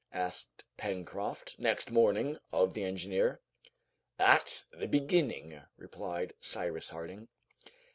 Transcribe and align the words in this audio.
asked 0.13 0.63
Pencroft 0.77 1.59
next 1.59 1.91
morning 1.91 2.39
of 2.51 2.73
the 2.73 2.83
engineer. 2.83 3.39
"At 4.17 4.63
the 4.71 4.87
beginning," 4.87 5.61
replied 5.77 6.33
Cyrus 6.39 6.89
Harding. 6.89 7.27